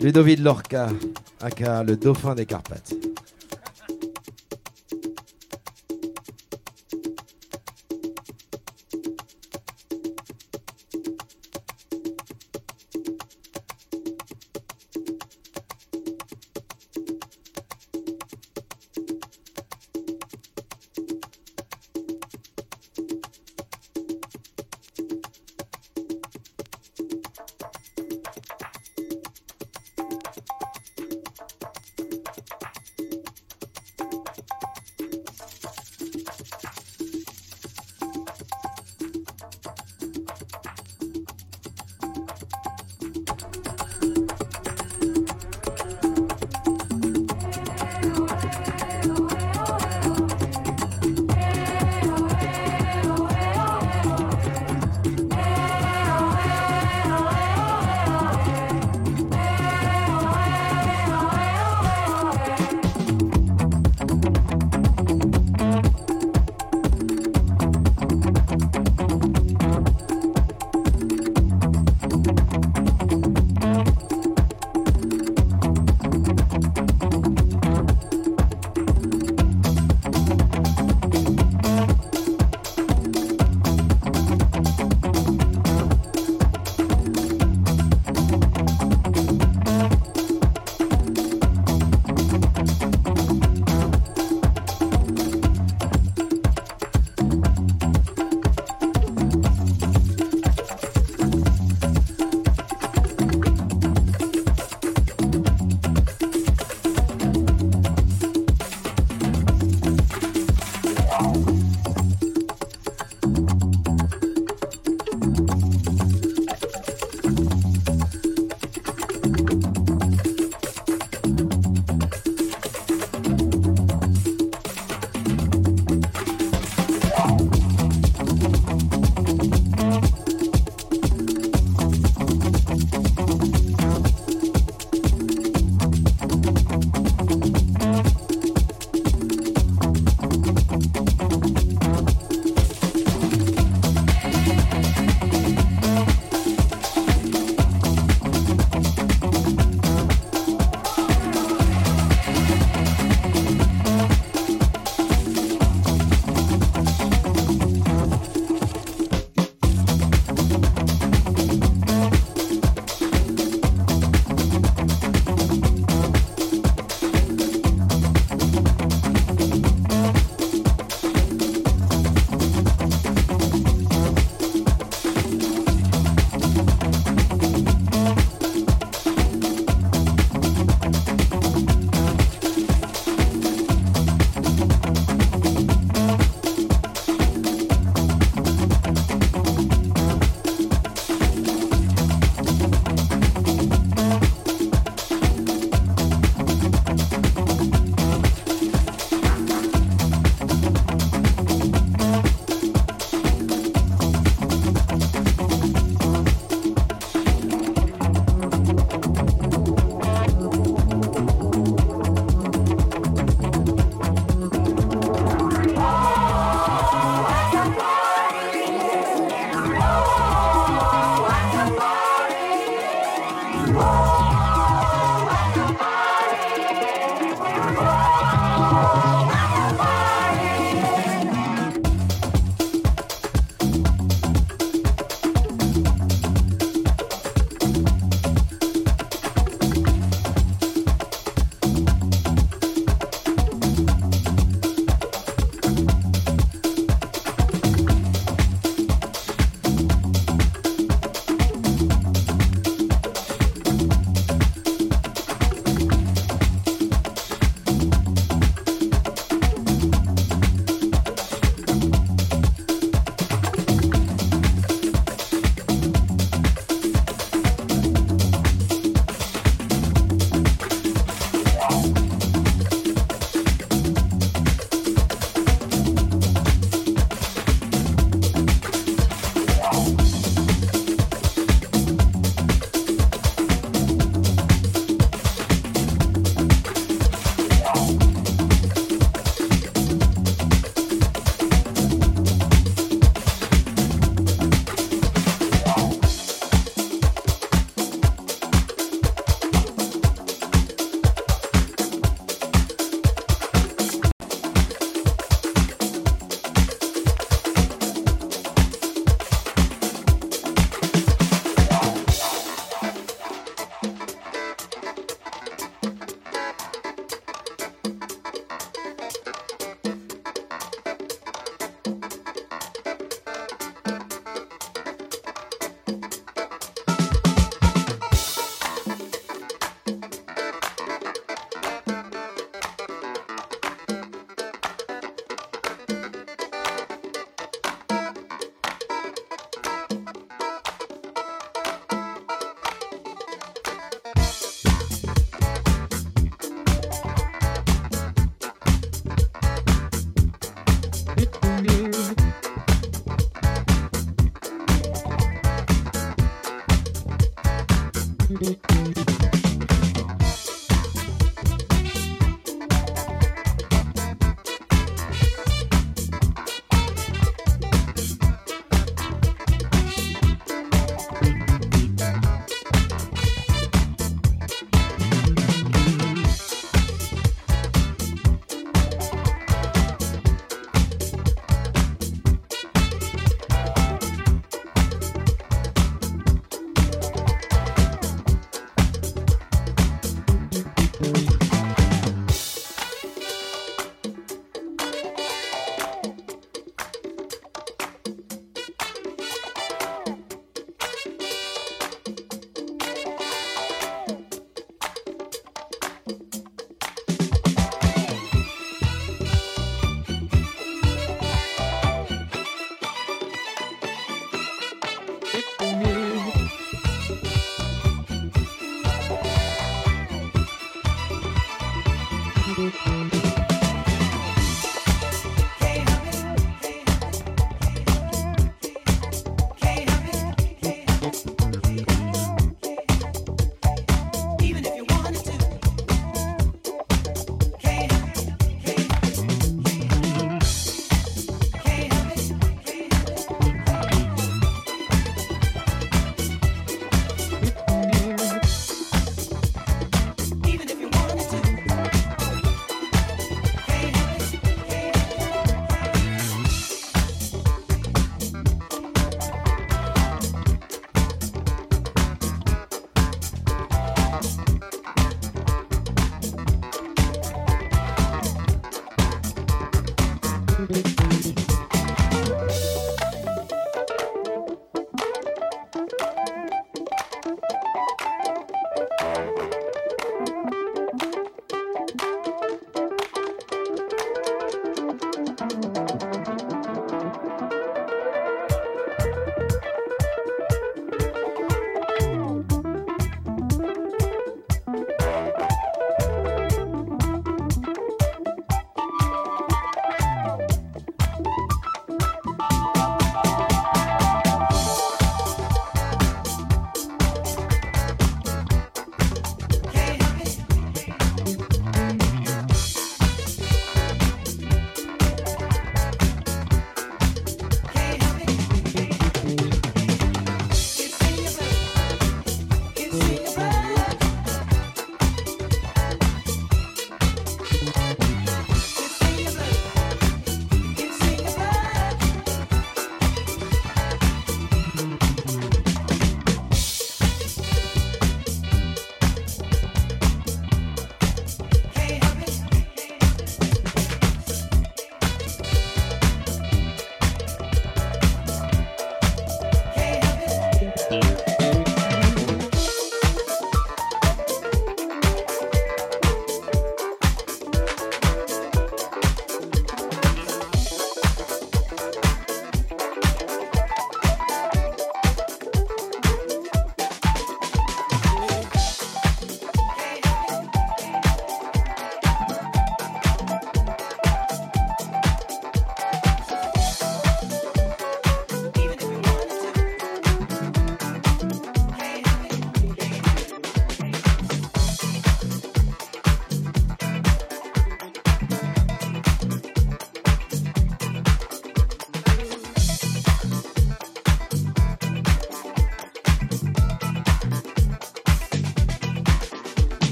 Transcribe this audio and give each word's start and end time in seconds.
Ludovic 0.00 0.38
Lorca, 0.38 0.86
aka 1.40 1.82
le 1.82 1.96
dauphin 1.96 2.36
des 2.36 2.46
Carpates. 2.46 2.94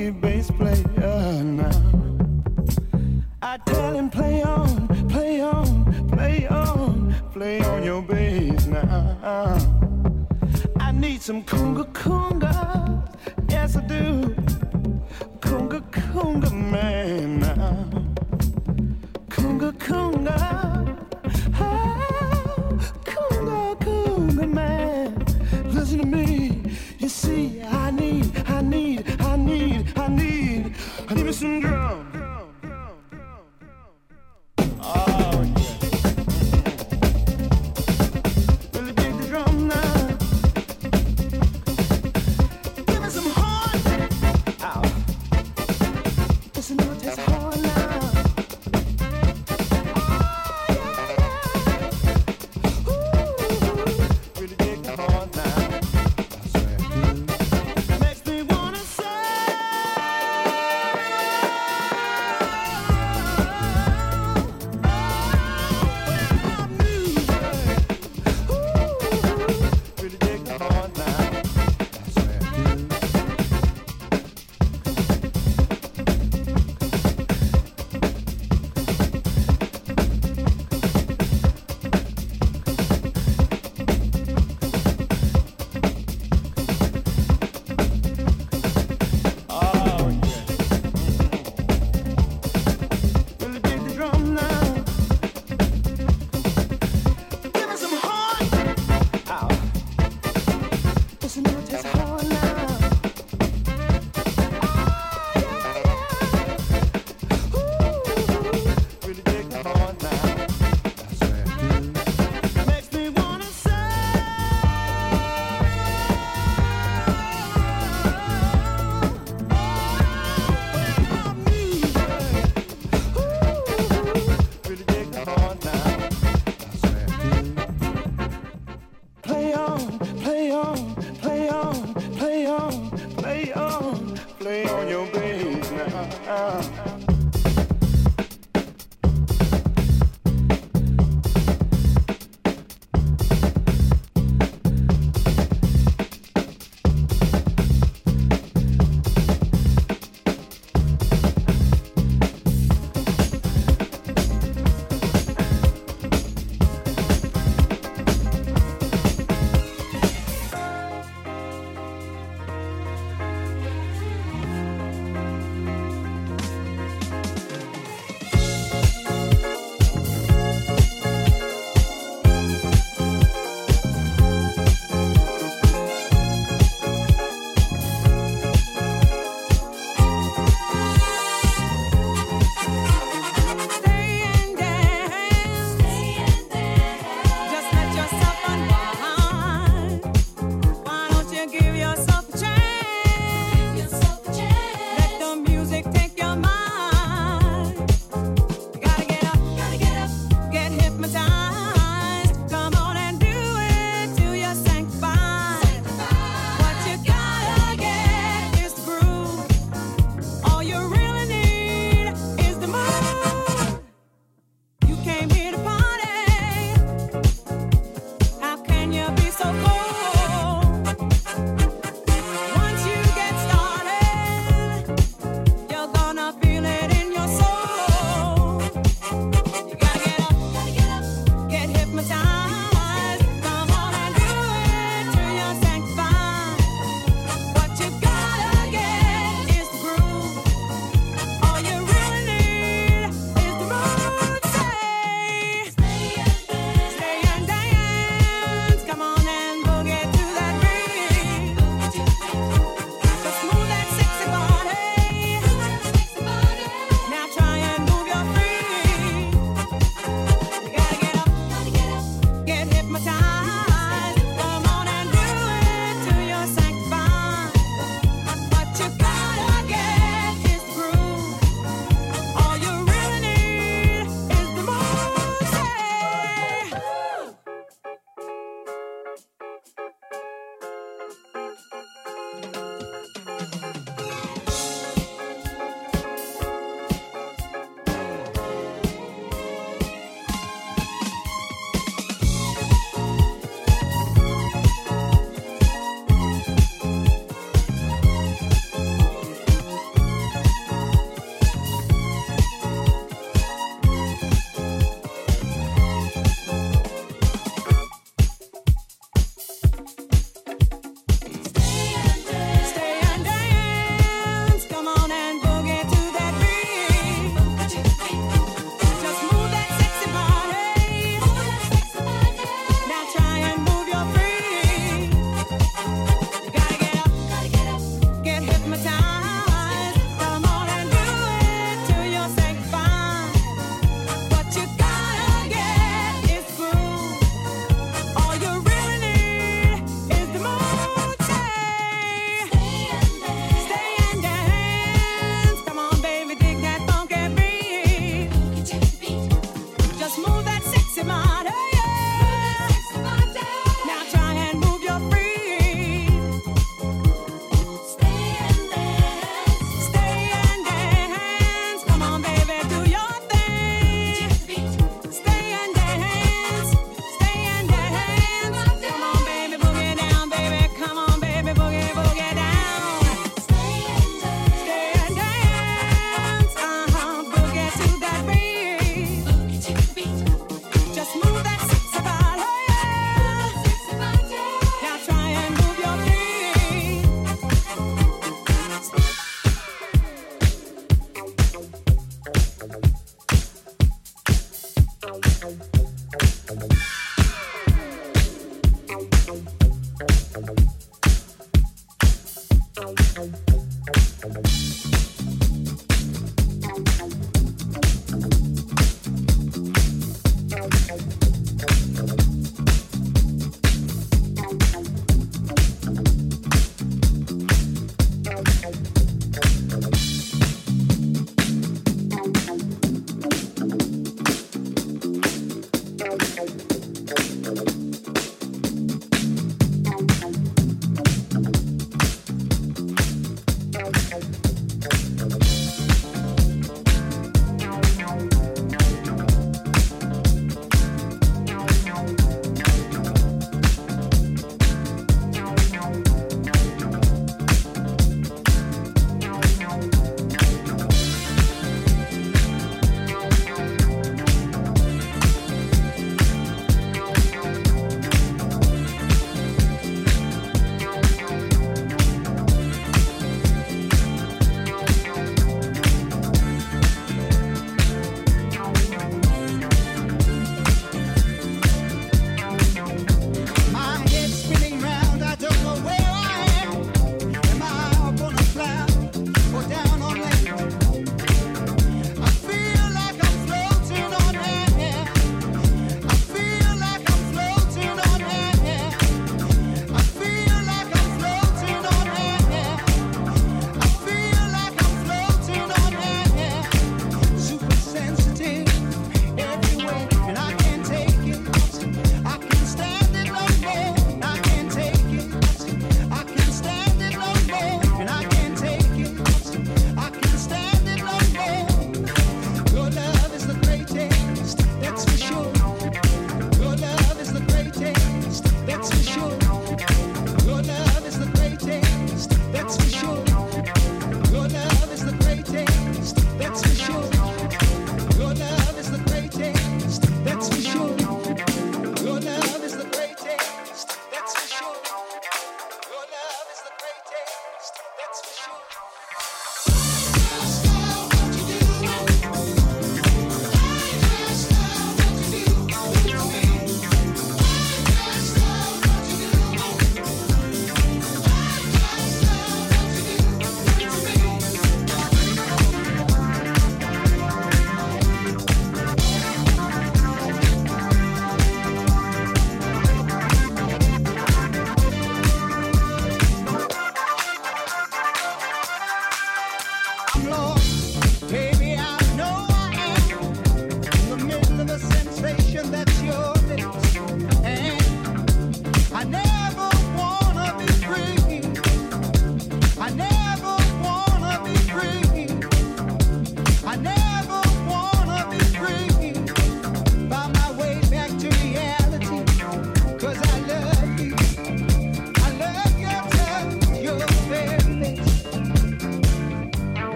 you 0.00 0.12
back. 0.12 0.29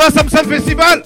Va, 0.00 0.10
Samson 0.10 0.48
Festival 0.48 1.02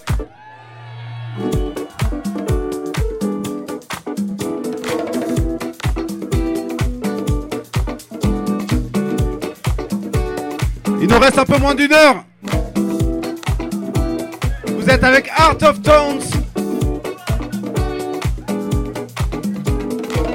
Il 11.00 11.08
nous 11.08 11.18
reste 11.18 11.38
un 11.38 11.44
peu 11.44 11.58
moins 11.58 11.74
d'une 11.74 11.92
heure. 11.92 12.24
Vous 14.78 14.88
êtes 14.88 15.04
avec 15.04 15.28
Art 15.36 15.56
of 15.62 15.82
Tones. 15.82 16.20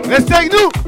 Restez 0.07 0.33
avec 0.33 0.51
nous. 0.51 0.78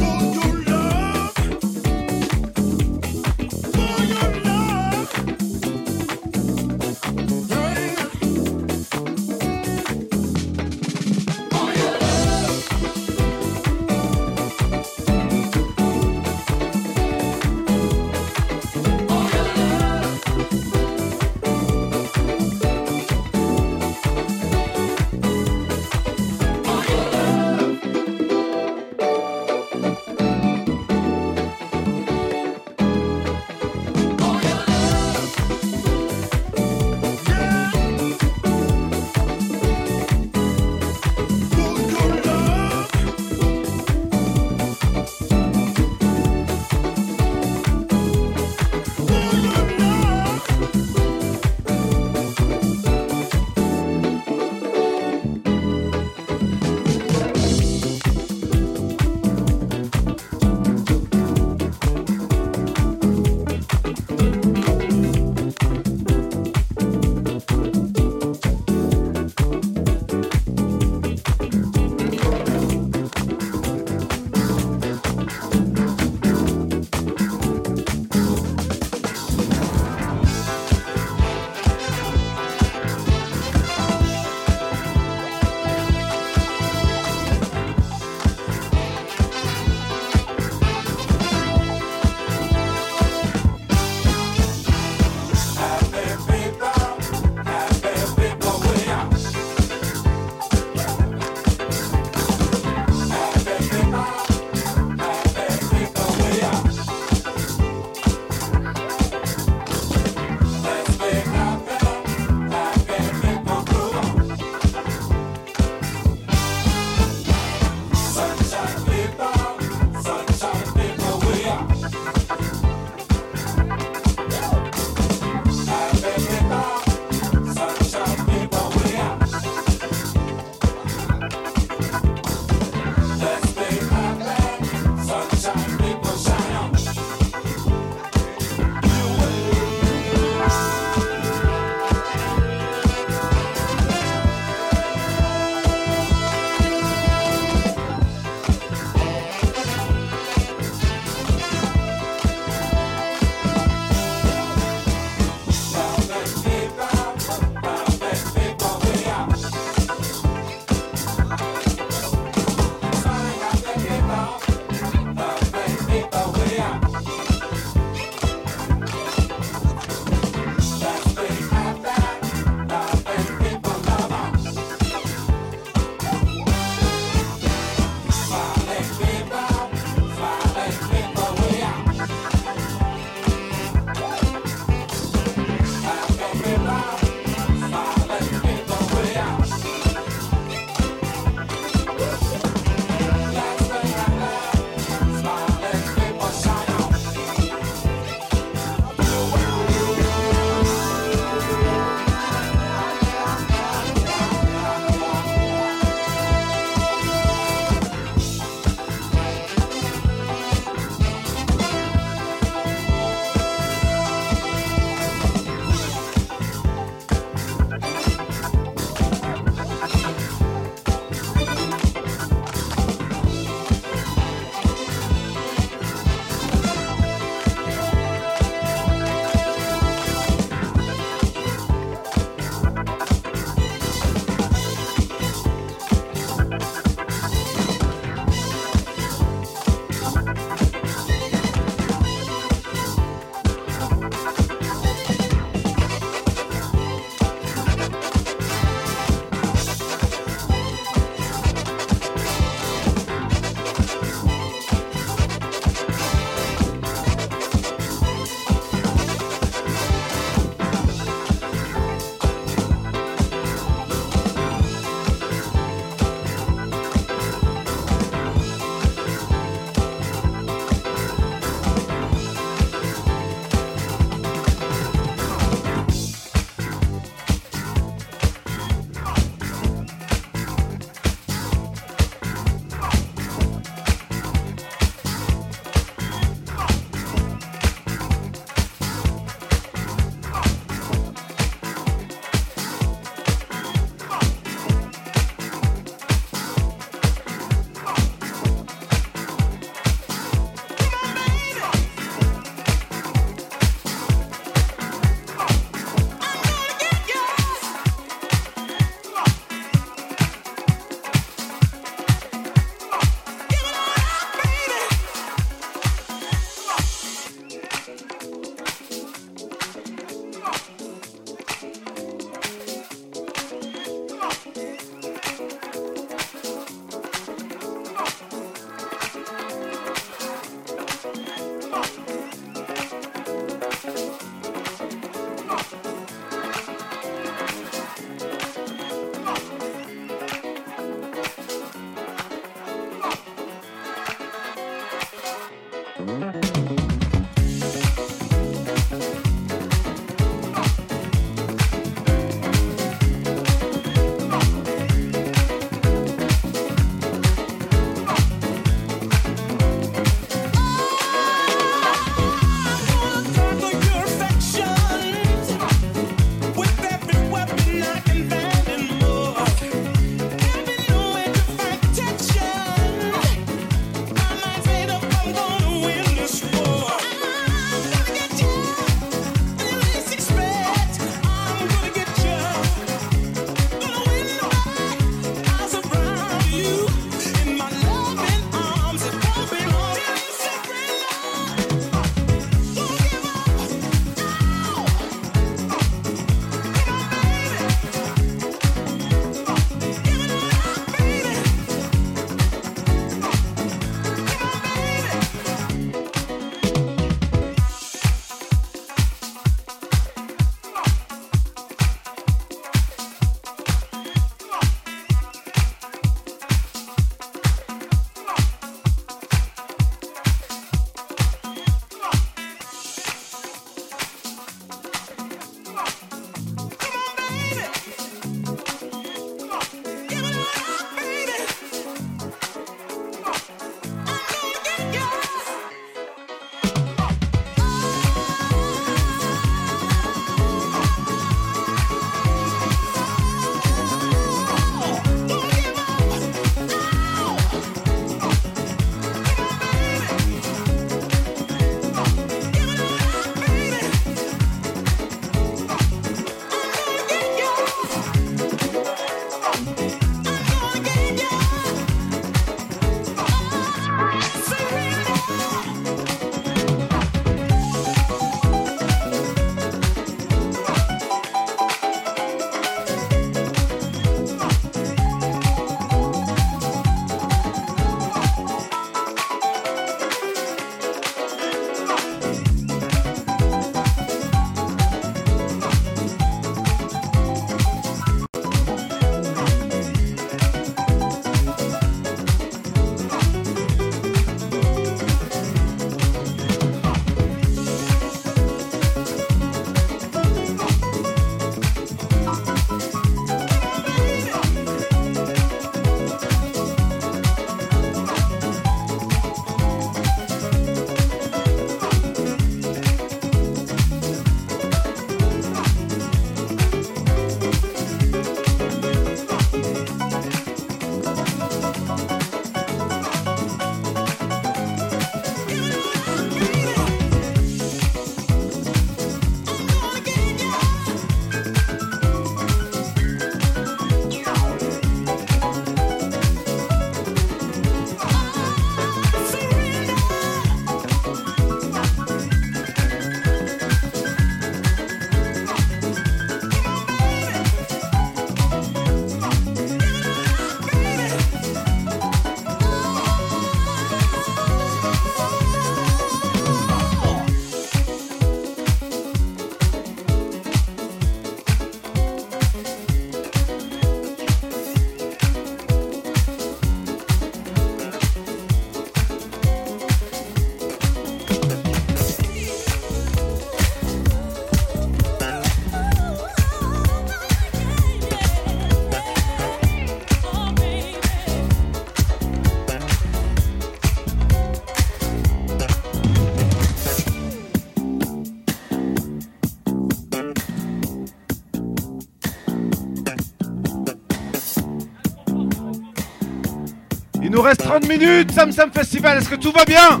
Nous 597.42 597.48
reste 597.48 597.64
30 597.64 597.88
minutes, 597.88 598.30
Sam 598.30 598.52
Sam 598.52 598.70
Festival, 598.70 599.18
est-ce 599.18 599.28
que 599.28 599.34
tout 599.34 599.50
va 599.50 599.64
bien? 599.64 600.00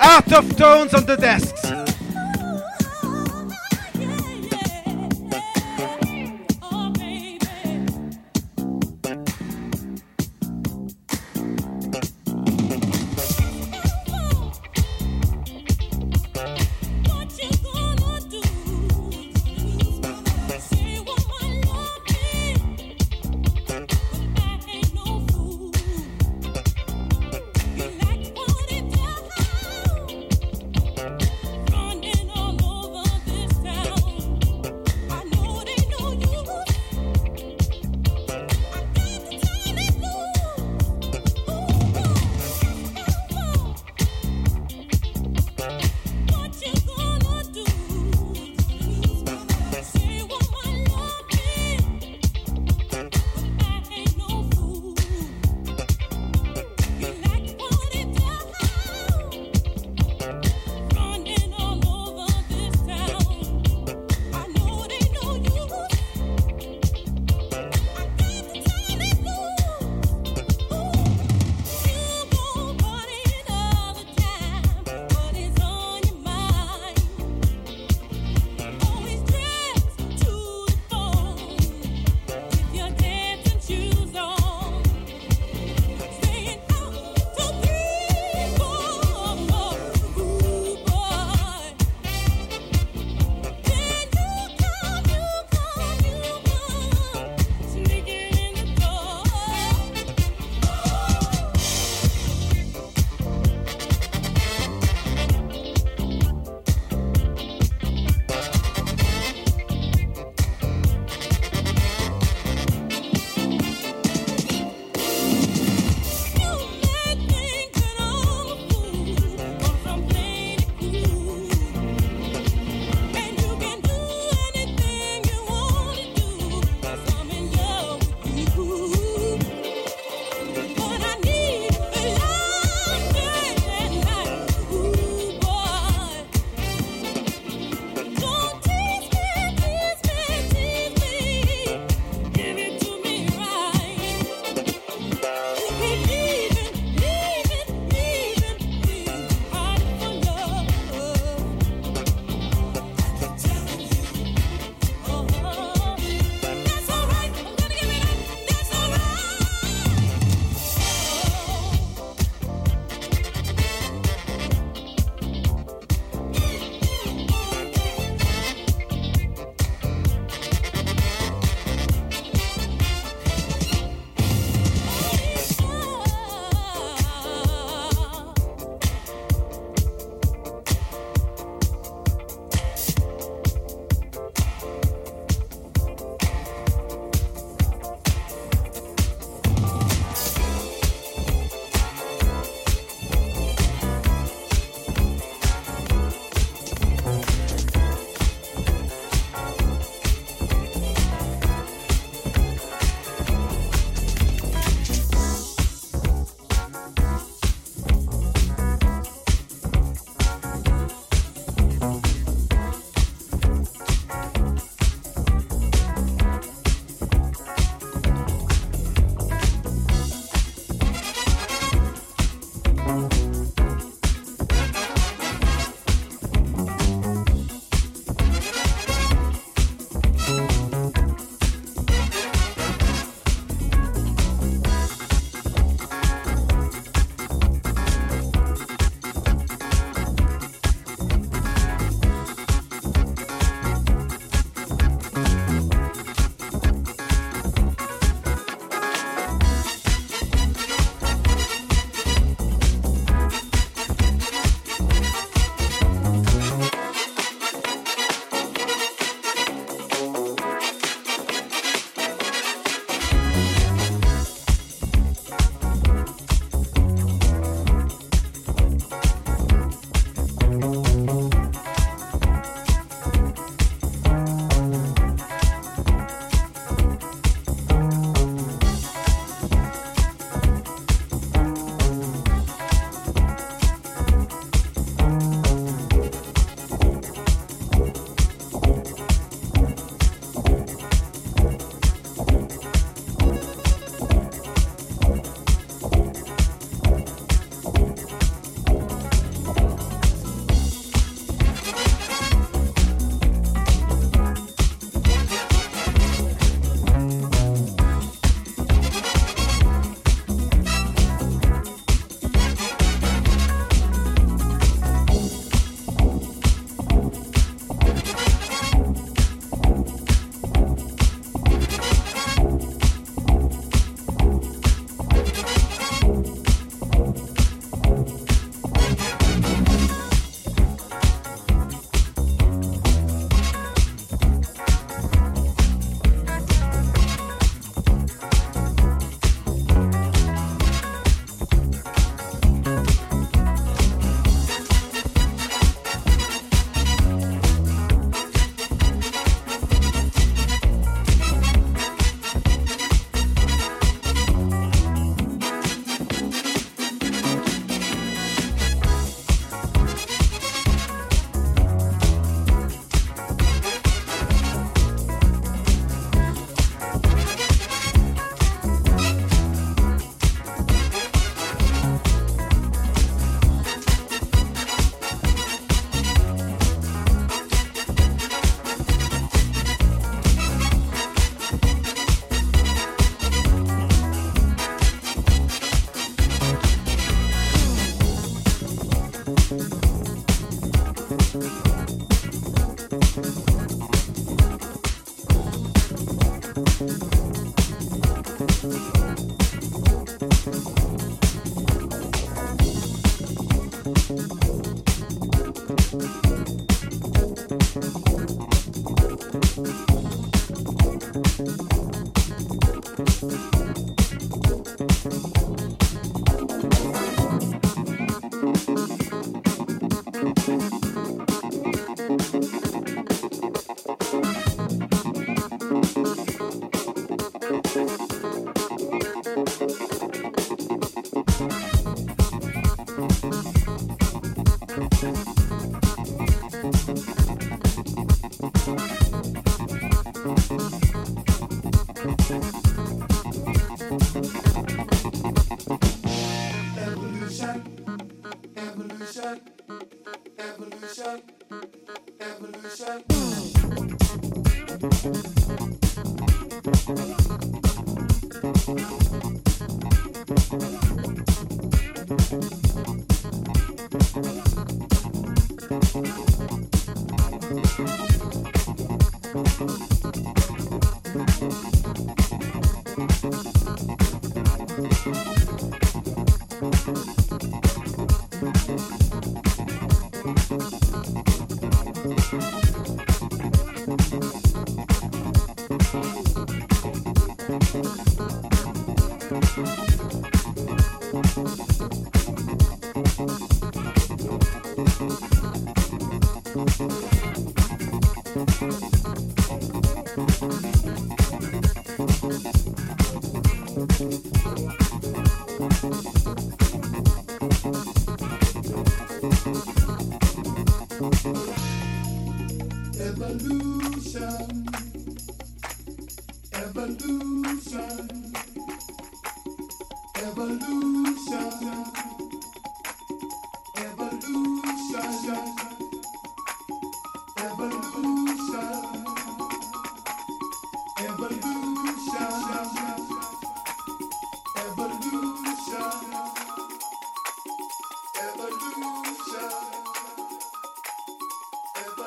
Art 0.00 0.38
of 0.38 0.54
Tones 0.54 0.94
on 0.94 1.00
the 1.00 1.18
desks. 1.18 1.61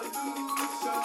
pollution. 0.04 1.05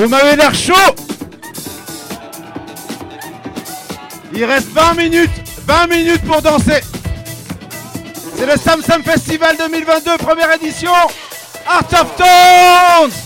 Vous 0.00 0.08
m'avez 0.08 0.34
l'air 0.34 0.54
chaud. 0.54 0.94
Il 4.32 4.42
reste 4.46 4.68
20 4.68 4.94
minutes 4.94 5.30
20 5.66 5.86
minutes 5.88 6.22
pour 6.22 6.40
danser. 6.40 6.80
C'est 8.34 8.46
le 8.46 8.56
Sam 8.56 8.80
Sam 8.80 9.02
Festival 9.02 9.58
2022, 9.58 10.16
première 10.16 10.54
édition. 10.54 10.90
Art 11.66 11.84
of 11.92 12.16
Tones 12.16 13.19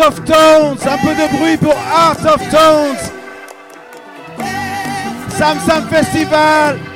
of 0.00 0.24
Tones. 0.24 0.86
Un 0.86 0.98
peu 0.98 1.14
de 1.14 1.36
bruit 1.36 1.56
pour 1.56 1.76
Art 1.92 2.24
of 2.24 2.40
Tones. 2.50 3.12
Sam 5.36 5.58
Sam 5.66 5.88
Festival. 5.88 6.89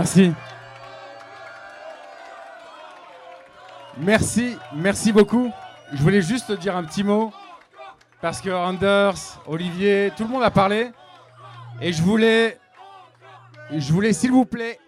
Merci. 0.00 0.32
Merci, 3.98 4.56
merci 4.72 5.12
beaucoup. 5.12 5.52
Je 5.92 6.02
voulais 6.02 6.22
juste 6.22 6.46
te 6.46 6.52
dire 6.54 6.74
un 6.74 6.84
petit 6.84 7.04
mot 7.04 7.34
parce 8.22 8.40
que 8.40 8.48
Anders, 8.48 9.42
Olivier, 9.46 10.10
tout 10.16 10.22
le 10.22 10.30
monde 10.30 10.42
a 10.42 10.50
parlé 10.50 10.90
et 11.82 11.92
je 11.92 12.00
voulais, 12.00 12.58
je 13.70 13.92
voulais 13.92 14.14
s'il 14.14 14.30
vous 14.32 14.46
plaît 14.46 14.78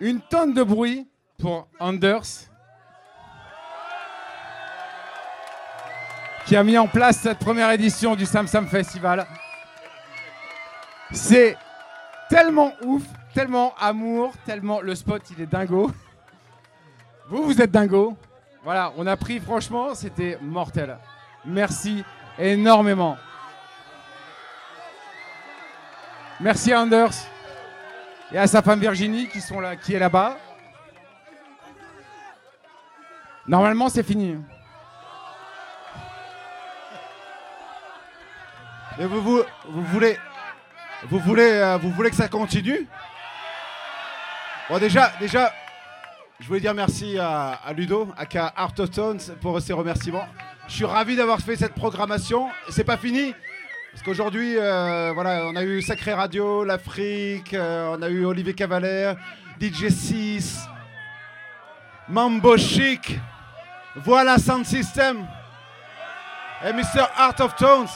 une 0.00 0.20
tonne 0.20 0.52
de 0.52 0.64
bruit 0.64 1.06
pour 1.38 1.68
Anders 1.78 2.26
qui 6.44 6.56
a 6.56 6.64
mis 6.64 6.76
en 6.76 6.88
place 6.88 7.18
cette 7.18 7.38
première 7.38 7.70
édition 7.70 8.16
du 8.16 8.26
Sam 8.26 8.48
Sam 8.48 8.66
Festival. 8.66 9.28
C'est 11.12 11.56
tellement 12.28 12.72
ouf, 12.82 13.04
tellement 13.36 13.74
amour, 13.78 14.32
tellement 14.46 14.80
le 14.80 14.94
spot 14.94 15.22
il 15.30 15.42
est 15.42 15.46
dingo. 15.46 15.92
Vous, 17.28 17.42
vous 17.42 17.60
êtes 17.60 17.70
dingo. 17.70 18.16
Voilà, 18.64 18.94
on 18.96 19.06
a 19.06 19.14
pris, 19.14 19.40
franchement, 19.40 19.94
c'était 19.94 20.38
mortel. 20.40 20.96
Merci 21.44 22.02
énormément. 22.38 23.18
Merci 26.40 26.72
à 26.72 26.80
Anders 26.80 27.12
et 28.32 28.38
à 28.38 28.46
sa 28.46 28.62
femme 28.62 28.80
Virginie 28.80 29.28
qui 29.28 29.42
sont 29.42 29.60
là, 29.60 29.76
qui 29.76 29.92
est 29.92 29.98
là-bas. 29.98 30.38
Normalement, 33.46 33.90
c'est 33.90 34.02
fini. 34.02 34.38
Mais 38.96 39.04
vous, 39.04 39.20
vous, 39.20 39.42
euh, 40.00 41.78
vous 41.78 41.90
voulez 41.90 42.10
que 42.10 42.16
ça 42.16 42.28
continue? 42.28 42.88
Bon 44.68 44.78
déjà, 44.78 45.12
déjà, 45.20 45.52
je 46.40 46.46
voulais 46.48 46.58
dire 46.58 46.74
merci 46.74 47.16
à, 47.20 47.60
Ludo, 47.72 48.08
à 48.16 48.24
Art 48.56 48.72
of 48.80 48.90
Tones 48.90 49.20
pour 49.40 49.60
ses 49.60 49.72
remerciements. 49.72 50.26
Je 50.66 50.74
suis 50.74 50.84
ravi 50.84 51.14
d'avoir 51.14 51.38
fait 51.38 51.54
cette 51.54 51.74
programmation. 51.74 52.48
C'est 52.68 52.82
pas 52.82 52.96
fini. 52.96 53.32
Parce 53.92 54.02
qu'aujourd'hui, 54.02 54.56
euh, 54.58 55.12
voilà, 55.14 55.46
on 55.46 55.54
a 55.54 55.62
eu 55.62 55.80
Sacré 55.82 56.14
Radio, 56.14 56.64
l'Afrique, 56.64 57.54
euh, 57.54 57.94
on 57.96 58.02
a 58.02 58.08
eu 58.08 58.24
Olivier 58.24 58.54
Cavaler, 58.54 59.14
DJ 59.60 59.88
6, 59.88 60.68
Mambo 62.08 62.56
Chic, 62.56 63.20
voilà 63.94 64.36
Sound 64.36 64.66
System 64.66 65.24
et 66.64 66.72
Mr. 66.72 67.06
Art 67.16 67.40
of 67.40 67.54
Tones. 67.54 67.86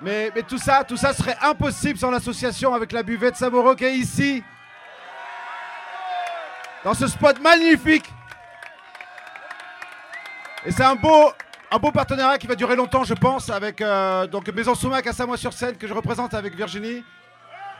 Mais, 0.00 0.32
mais 0.34 0.42
tout 0.44 0.58
ça, 0.58 0.82
tout 0.82 0.96
ça 0.96 1.12
serait 1.12 1.36
impossible 1.42 1.98
sans 1.98 2.10
l'association 2.10 2.72
avec 2.72 2.90
la 2.90 3.02
buvette 3.02 3.36
Samoro 3.36 3.74
qui 3.74 3.84
est 3.84 3.94
ici. 3.94 4.42
Dans 6.84 6.94
ce 6.94 7.06
spot 7.06 7.40
magnifique. 7.40 8.12
Et 10.64 10.72
c'est 10.72 10.84
un 10.84 10.94
beau, 10.94 11.32
partenariat 11.92 12.38
qui 12.38 12.46
va 12.46 12.54
durer 12.54 12.76
longtemps, 12.76 13.04
je 13.04 13.14
pense, 13.14 13.50
avec 13.50 13.80
euh, 13.80 14.26
donc 14.26 14.48
Maison 14.48 14.74
Soumac 14.74 15.06
à 15.06 15.12
Samois-sur-Seine 15.12 15.76
que 15.76 15.86
je 15.86 15.94
représente 15.94 16.34
avec 16.34 16.54
Virginie. 16.54 17.04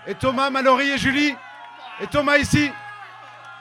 Et 0.07 0.15
Thomas, 0.15 0.51
Mallory 0.51 0.91
et 0.91 0.99
Julie. 0.99 1.35
Et 2.01 2.07
Thomas 2.07 2.39
ici. 2.39 2.71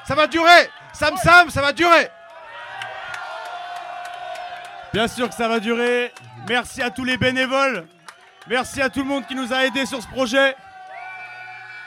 Ça 0.06 0.16
va 0.16 0.28
durer. 0.28 0.70
Sam 0.94 1.18
Sam, 1.18 1.50
ça 1.50 1.62
va 1.62 1.74
durer. 1.74 2.10
Bien 4.94 5.08
sûr 5.08 5.30
que 5.30 5.36
ça 5.36 5.48
va 5.48 5.60
durer. 5.60 6.14
Merci 6.48 6.82
à 6.82 6.90
tous 6.90 7.04
les 7.04 7.18
bénévoles. 7.18 7.86
Merci 8.48 8.82
à 8.82 8.90
tout 8.90 9.00
le 9.00 9.06
monde 9.06 9.28
qui 9.28 9.36
nous 9.36 9.52
a 9.52 9.66
aidés 9.66 9.86
sur 9.86 10.02
ce 10.02 10.08
projet. 10.08 10.56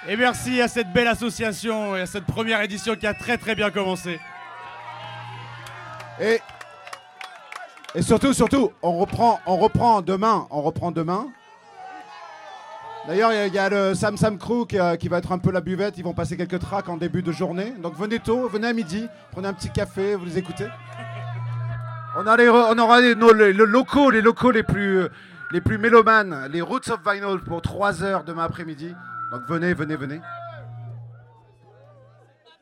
Et 0.09 0.16
merci 0.16 0.60
à 0.62 0.68
cette 0.68 0.93
belle 0.93 1.09
association 1.09 1.94
et 1.97 2.01
à 2.01 2.06
cette 2.06 2.24
première 2.24 2.60
édition 2.62 2.97
qui 2.97 3.06
a 3.06 3.14
très 3.14 3.36
très 3.36 3.55
bien 3.55 3.70
commencé. 3.70 4.18
Et, 6.20 6.40
et 7.94 8.02
surtout, 8.02 8.32
surtout, 8.32 8.72
on 8.82 8.98
reprend, 8.98 9.40
on 9.47 9.56
reprend 9.56 10.01
demain. 10.02 10.47
On 10.51 10.62
reprend 10.62 10.90
demain. 10.90 11.28
D'ailleurs, 13.06 13.32
il 13.32 13.36
y 13.36 13.39
a- 13.39 13.47
il 13.47 13.55
y, 13.55 13.59
a 13.59 13.68
le 13.70 13.94
Sam 13.94 14.16
Sam 14.16 14.36
Crew 14.39 14.66
qui, 14.68 14.78
euh, 14.78 14.97
qui 14.97 15.09
va 15.09 15.18
être 15.18 15.32
un 15.32 15.39
peu 15.39 15.51
la 15.51 15.60
buvette. 15.60 15.97
Ils 15.98 16.05
vont 16.05 16.12
passer 16.12 16.36
quelques 16.36 16.59
tracks 16.60 16.89
en 16.89 16.97
début 16.97 17.22
de 17.22 17.32
journée. 17.32 17.72
Donc 17.82 17.94
venez 17.97 18.18
tôt, 18.20 18.48
venez 18.48 18.68
à 18.68 18.72
midi, 18.72 19.06
prenez 19.32 19.48
un 19.48 19.55
petit 19.55 19.70
café, 19.70 20.14
vous 20.14 20.24
les 20.27 20.39
écoutez. 20.39 20.66
On, 22.16 22.27
a 22.27 22.36
les 22.36 22.47
re- 22.47 22.66
on 22.74 22.78
aura 22.78 23.01
les, 23.01 23.14
nos- 23.14 23.32
les- 23.32 23.52
les 23.52 23.66
locaux, 23.66 24.10
les 24.10 24.20
locaux 24.20 24.51
les 24.51 24.62
plus, 24.62 24.98
euh, 25.01 25.09
les 25.52 25.60
plus 25.60 25.78
mélomanes, 25.78 26.48
les 26.52 26.60
Roots 26.60 26.90
of 26.90 27.01
Vinyl 27.06 27.39
pour 27.40 27.62
3 27.62 28.02
heures 28.02 28.24
demain 28.24 28.44
après-midi. 28.44 28.94
Donc 29.31 29.43
venez, 29.47 29.74
venez, 29.74 29.97
venez. 29.97 30.20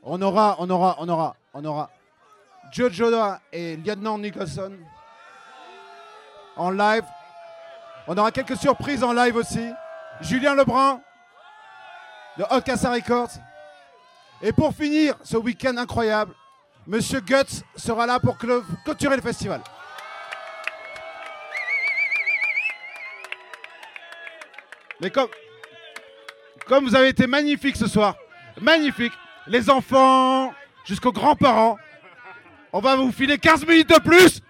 On 0.02 0.20
aura, 0.20 0.56
on 0.58 0.68
aura, 0.68 0.96
on 0.98 1.08
aura, 1.08 1.36
on 1.54 1.64
aura 1.64 1.90
Joe 2.72 2.92
Joda 2.92 3.40
et 3.52 3.76
Lieutenant 3.76 4.18
Nicholson 4.18 4.72
en 6.56 6.70
live. 6.70 7.04
On 8.06 8.16
aura 8.16 8.30
quelques 8.30 8.56
surprises 8.56 9.02
en 9.02 9.12
live 9.12 9.36
aussi. 9.36 9.70
Julien 10.20 10.54
Lebrun 10.54 11.00
de 12.36 12.44
Hot 12.44 12.90
Records. 12.90 13.30
Et 14.42 14.52
pour 14.52 14.74
finir 14.74 15.14
ce 15.22 15.36
week-end 15.36 15.76
incroyable, 15.76 16.34
Monsieur 16.86 17.20
Guts 17.20 17.64
sera 17.76 18.06
là 18.06 18.20
pour 18.20 18.36
clôturer 18.38 19.16
le 19.16 19.22
festival. 19.22 19.60
Mais 25.00 25.10
comme, 25.10 25.28
comme 26.68 26.84
vous 26.84 26.94
avez 26.94 27.08
été 27.08 27.26
magnifiques 27.26 27.76
ce 27.76 27.86
soir, 27.86 28.14
magnifique, 28.60 29.12
les 29.46 29.70
enfants 29.70 30.52
jusqu'aux 30.84 31.12
grands-parents, 31.12 31.78
on 32.72 32.80
va 32.80 32.96
vous 32.96 33.10
filer 33.10 33.38
15 33.38 33.66
minutes 33.66 33.88
de 33.88 34.00
plus 34.00 34.40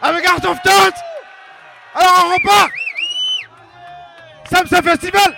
avec 0.00 0.24
Art 0.26 0.44
of 0.50 0.60
Thought. 0.62 0.94
Alors 1.94 2.26
on 2.26 2.34
repart. 2.34 2.70
Samsa 4.50 4.82
Festival 4.82 5.34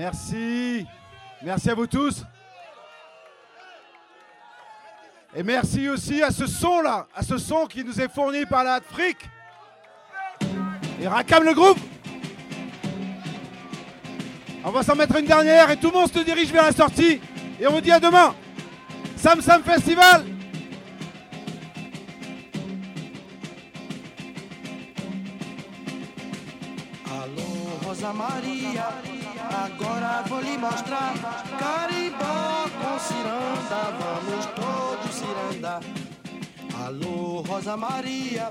Merci. 0.00 0.86
Merci 1.42 1.68
à 1.68 1.74
vous 1.74 1.86
tous. 1.86 2.24
Et 5.36 5.42
merci 5.42 5.90
aussi 5.90 6.22
à 6.22 6.30
ce 6.30 6.46
son 6.46 6.80
là, 6.80 7.06
à 7.14 7.22
ce 7.22 7.36
son 7.36 7.66
qui 7.66 7.84
nous 7.84 8.00
est 8.00 8.08
fourni 8.08 8.46
par 8.46 8.64
la 8.64 8.80
Fric. 8.80 9.18
Et 11.02 11.06
Rakam 11.06 11.44
le 11.44 11.52
groupe. 11.52 11.78
On 14.64 14.70
va 14.70 14.82
s'en 14.82 14.94
mettre 14.94 15.16
une 15.16 15.26
dernière 15.26 15.70
et 15.70 15.76
tout 15.76 15.88
le 15.88 15.98
monde 15.98 16.10
se 16.10 16.20
dirige 16.20 16.50
vers 16.50 16.64
la 16.64 16.72
sortie. 16.72 17.20
Et 17.60 17.66
on 17.66 17.72
vous 17.72 17.82
dit 17.82 17.92
à 17.92 18.00
demain. 18.00 18.34
Sam 19.16 19.42
Sam 19.42 19.62
Festival. 19.62 20.24
Alô, 27.04 27.86
Rosa 27.86 28.14
Maria, 28.14 28.94
agora 29.50 30.22
vou 30.28 30.40
lhe 30.40 30.56
mostrar. 30.56 31.14
Carimbó 31.58 32.68
com 32.80 32.98
ciranda, 32.98 33.80
vamos 33.98 34.46
todos 34.46 35.14
cirandar 35.14 35.80
Alô, 36.86 37.42
Rosa 37.42 37.76
Maria, 37.76 38.48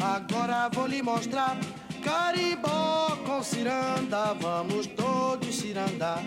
agora 0.00 0.68
vou 0.72 0.86
lhe 0.86 1.00
mostrar. 1.00 1.56
Carimbó 2.02 3.16
com 3.24 3.42
ciranda, 3.44 4.34
vamos 4.34 4.88
todos 4.88 5.54
cirandar 5.54 6.20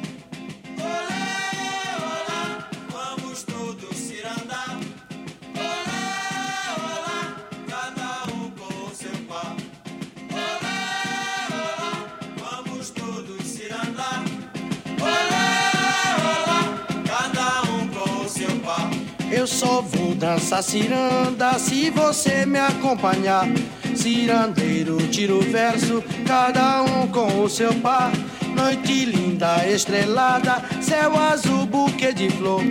Eu 19.44 19.48
só 19.48 19.82
vou 19.82 20.16
dançar 20.16 20.64
ciranda 20.64 21.60
se 21.60 21.90
você 21.90 22.46
me 22.46 22.60
acompanhar. 22.60 23.46
Cirandeiro, 23.94 24.96
tira 25.10 25.36
o 25.36 25.42
verso, 25.42 26.02
cada 26.26 26.82
um 26.84 27.10
com 27.10 27.42
o 27.44 27.50
seu 27.50 27.74
par. 27.82 28.10
Noite 28.56 29.04
linda, 29.04 29.68
estrelada, 29.68 30.64
céu 30.82 31.20
azul, 31.20 31.66
buquê 31.66 32.14
de 32.14 32.30
flor. 32.30 32.64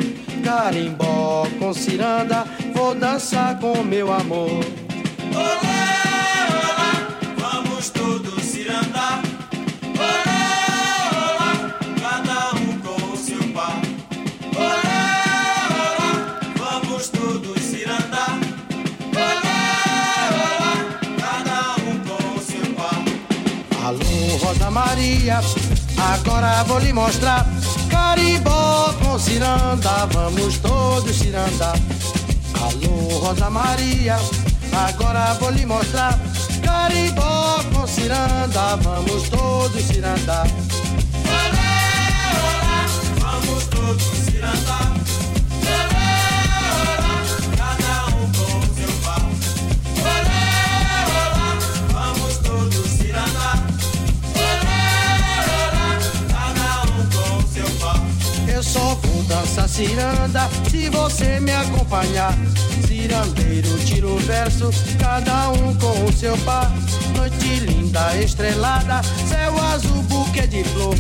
Carimbó 0.43 1.47
com 1.59 1.74
ciranda, 1.74 2.47
vou 2.74 2.94
dançar 2.94 3.61
com 3.61 3.82
meu 3.82 4.11
amor. 4.11 4.65
Olá, 5.35 5.81
Maria, 24.73 25.40
agora 25.99 26.65
vou 26.65 26.78
lhe 26.78 26.94
mostrar. 26.94 27.47
Carimbó 27.90 28.93
com 28.94 29.19
ciranda, 29.19 30.07
vamos 30.07 30.57
todos 30.59 31.15
cirandar. 31.15 31.77
Alô, 32.55 33.19
Rosa 33.19 33.51
Maria, 33.51 34.16
agora 34.73 35.35
vou 35.35 35.51
lhe 35.51 35.66
mostrar. 35.66 36.19
Carimbó 36.65 37.62
com 37.74 37.86
ciranda, 37.86 38.77
vamos 38.77 39.28
todos 39.28 39.85
cirandar. 39.85 40.47
Dançar 59.32 59.66
ciranda 59.66 60.48
se 60.70 60.90
você 60.90 61.40
me 61.40 61.52
acompanhar. 61.52 62.34
Cirandeiro, 62.86 63.78
tira 63.78 64.06
o 64.06 64.18
verso, 64.18 64.70
cada 64.98 65.50
um 65.50 65.74
com 65.76 66.04
o 66.04 66.12
seu 66.12 66.36
par. 66.38 66.70
Noite 67.16 67.60
linda, 67.60 68.14
estrelada, 68.18 69.00
céu 69.26 69.59
azul, 69.72 70.02
buquê 70.02 70.46
de 70.46 70.62
flor. 70.64 70.94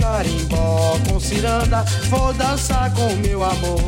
Carimbó 0.00 0.98
com 1.06 1.20
ciranda, 1.20 1.84
vou 2.08 2.32
dançar 2.32 2.90
com 2.94 3.14
meu 3.16 3.44
amor. 3.44 3.80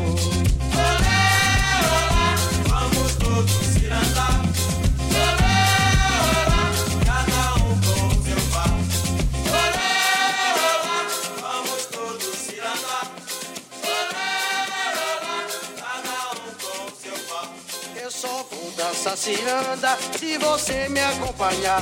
Vou 19.07 19.07
dançar 19.07 19.17
ciranda 19.17 19.97
se 20.19 20.37
você 20.37 20.89
me 20.89 20.99
acompanhar. 20.99 21.81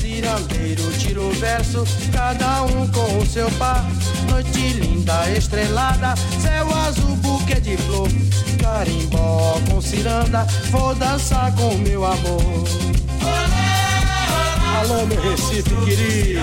Cirandeiro, 0.00 0.90
tira 0.98 1.20
o 1.20 1.30
verso, 1.32 1.84
cada 2.12 2.62
um 2.62 2.90
com 2.90 3.18
o 3.18 3.26
seu 3.26 3.50
par. 3.52 3.84
Noite 4.30 4.72
linda, 4.72 5.30
estrelada, 5.30 6.14
céu 6.40 6.74
azul, 6.74 7.14
buquê 7.16 7.60
de 7.60 7.76
flor. 7.76 8.08
Carimbó 8.60 9.60
com 9.68 9.82
ciranda, 9.82 10.46
vou 10.70 10.94
dançar 10.94 11.54
com 11.56 11.74
meu 11.78 12.04
amor. 12.04 12.40
Alô, 14.78 15.04
meu 15.06 15.20
Recife 15.20 15.74
querido. 15.84 16.40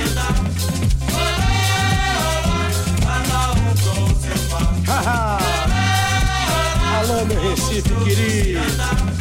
Alô, 6.99 7.25
meu 7.25 7.41
Recife 7.49 7.89
querido. 8.03 9.18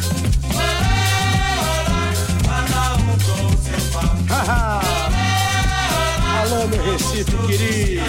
Alô, 6.41 6.67
meu 6.67 6.81
Recife 6.91 7.35
querido. 7.45 8.03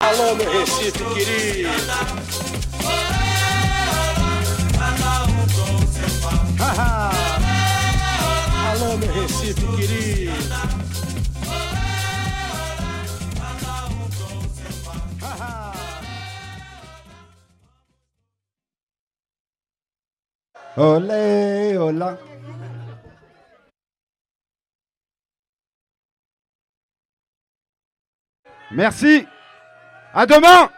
Alô, 0.00 0.34
meu 0.36 0.50
Recife 0.52 0.92
querido. 1.14 1.70
Alô, 8.70 8.96
meu 8.96 9.12
Recife 9.12 9.66
querido. 9.76 10.41
Merci. 28.70 29.26
À 30.14 30.24
demain. 30.26 30.70